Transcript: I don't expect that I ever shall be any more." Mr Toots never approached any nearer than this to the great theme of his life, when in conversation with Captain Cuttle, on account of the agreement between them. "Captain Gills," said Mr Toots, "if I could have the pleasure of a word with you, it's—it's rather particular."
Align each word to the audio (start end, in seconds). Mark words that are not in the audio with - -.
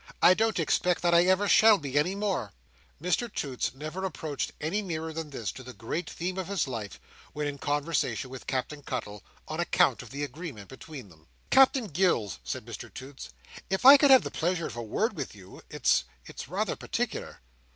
I 0.19 0.33
don't 0.33 0.57
expect 0.59 1.03
that 1.03 1.13
I 1.13 1.25
ever 1.25 1.47
shall 1.47 1.77
be 1.77 1.95
any 1.95 2.15
more." 2.15 2.53
Mr 2.99 3.31
Toots 3.31 3.75
never 3.75 4.03
approached 4.03 4.51
any 4.59 4.81
nearer 4.81 5.13
than 5.13 5.29
this 5.29 5.51
to 5.51 5.61
the 5.61 5.73
great 5.75 6.09
theme 6.09 6.39
of 6.39 6.47
his 6.47 6.67
life, 6.67 6.99
when 7.33 7.45
in 7.45 7.59
conversation 7.59 8.31
with 8.31 8.47
Captain 8.47 8.81
Cuttle, 8.81 9.21
on 9.47 9.59
account 9.59 10.01
of 10.01 10.09
the 10.09 10.23
agreement 10.23 10.69
between 10.69 11.09
them. 11.09 11.27
"Captain 11.51 11.85
Gills," 11.85 12.39
said 12.43 12.65
Mr 12.65 12.91
Toots, 12.91 13.29
"if 13.69 13.85
I 13.85 13.95
could 13.95 14.09
have 14.09 14.23
the 14.23 14.31
pleasure 14.31 14.65
of 14.65 14.75
a 14.75 14.81
word 14.81 15.13
with 15.15 15.35
you, 15.35 15.61
it's—it's 15.69 16.47
rather 16.47 16.75
particular." 16.75 17.41